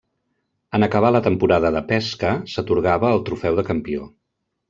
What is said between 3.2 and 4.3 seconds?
trofeu de campió.